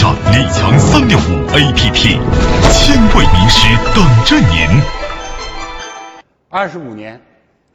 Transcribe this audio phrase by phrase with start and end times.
[0.00, 1.92] 上李强三六五 APP，
[2.72, 4.82] 千位名师等着您。
[6.48, 7.20] 二十五年，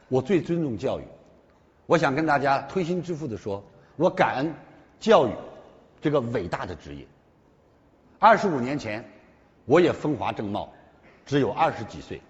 [0.08, 1.04] 我最尊重教育。
[1.86, 3.62] 我想跟大家推心置腹的说，
[3.94, 4.52] 我感恩
[4.98, 5.30] 教育
[6.00, 7.06] 这个伟大的职业。
[8.18, 9.08] 二十五年前，
[9.64, 10.72] 我也风华正茂，
[11.24, 12.20] 只有二十几岁。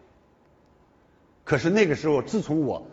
[1.42, 2.86] 可是那个时候，自从我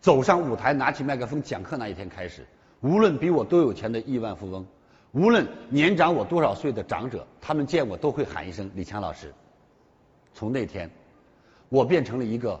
[0.00, 2.46] 走上舞台、拿起麦克风讲课那一天开始，
[2.82, 4.64] 无论比我多有钱的亿万富翁，
[5.12, 9.32] 无论年长我多少岁的长者，他们见我都会喊一声“李强老师”。
[10.34, 10.88] 从那天，
[11.68, 12.60] 我变成了一个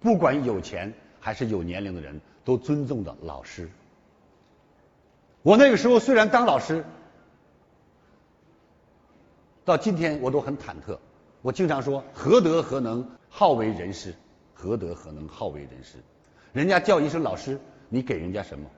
[0.00, 3.68] 不管有钱还是有年龄的人都尊重的老师。
[5.42, 6.82] 我那个时候虽然当老师，
[9.64, 10.98] 到今天我都很忐忑。
[11.42, 14.14] 我经常说：“何德何能，好为人师？
[14.54, 15.98] 何德何能，好为人师？”
[16.54, 18.68] 人家叫一声老师，你给人家什么？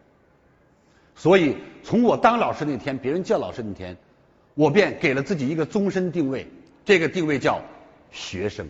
[1.18, 3.96] 所以，从我当老师那天，别人叫老师那天，
[4.54, 6.46] 我便给了自己一个终身定位，
[6.84, 7.60] 这个定位叫
[8.12, 8.68] 学生。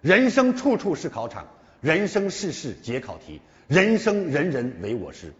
[0.00, 1.48] 人生处处是考场，
[1.80, 5.34] 人生事事皆考题，人生人人为我师。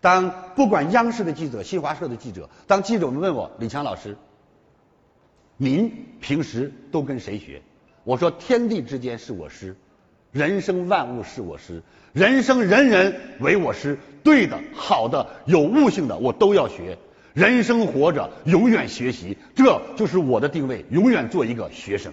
[0.00, 4.16] 当不管央视的记者、新华社的记者，当记者们问我李强老师，
[5.56, 7.62] 您平时都跟谁学？
[8.04, 9.74] 我说天地之间是我师，
[10.34, 11.80] 人生万物是我师，
[12.12, 13.96] 人生人人为我师。
[14.24, 16.98] 对的、好的、有悟性的，我都要学。
[17.34, 22.12] 人生活着，永远学习，这就是我的定位，永远做一个学生。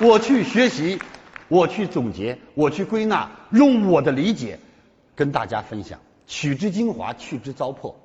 [0.00, 1.00] 我去学习，
[1.48, 4.60] 我去总结，我去归纳，用我的理解
[5.16, 7.96] 跟大家分享，取之精华，去之糟粕。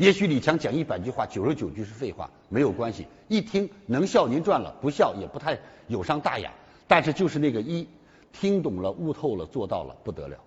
[0.00, 6.50] 也许李强讲一百句话，九十九句是废话，没有关系，一听能笑您赚了，不笑也不太有伤大雅。
[6.88, 7.86] 但是就是那个一。
[8.32, 10.38] 听懂了，悟透了，做到了，不得了。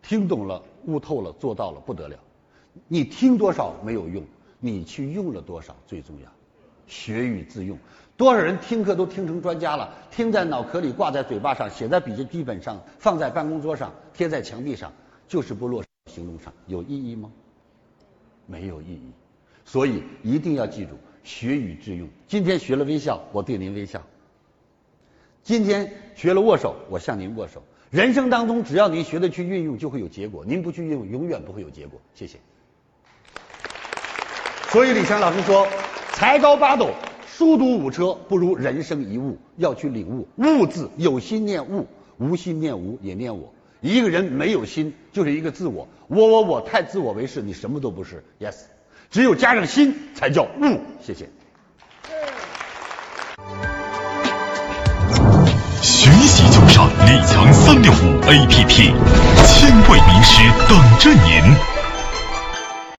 [0.00, 2.16] 听懂了，悟透了，做到了，不得了。
[2.86, 4.22] 你听多少没有用，
[4.60, 6.30] 你去用了多少最重要。
[6.86, 7.76] 学以致用，
[8.16, 14.92] 多少人听课都听成专家了，听在脑壳里，挂在嘴巴上，写在笔记本上，放在办公桌上，贴在墙壁上，
[15.26, 17.32] 就是不落实行动上，有意义吗？
[18.46, 19.12] 没有意义。
[19.64, 20.92] 所以一定要记住，
[21.24, 22.08] 学以致用。
[22.28, 24.02] 今天学了微笑，我对您微笑。
[25.42, 27.62] 今天学了握手，我向您握手。
[27.90, 32.00] 人生当中，只要您学的去运用，就会有结果；您不去运用，永远不会有结果。
[32.14, 32.38] 谢谢。
[34.68, 35.66] 所以李强老师说
[36.12, 36.90] ：“才高八斗，
[37.26, 39.38] 书读五车，不如人生一悟。
[39.56, 41.86] 要去领悟悟字，有心念悟，
[42.18, 43.54] 无心念无也念我。
[43.80, 45.88] 一个人没有心，就是一个自我。
[46.08, 48.24] 我我我，太自我为是，你什么都不是。
[48.40, 48.54] Yes，
[49.10, 50.80] 只有加上心，才叫悟。
[51.02, 51.28] 谢谢。”
[55.82, 58.92] 学习就上李强三六五 APP，
[59.44, 61.75] 千位名师等着您。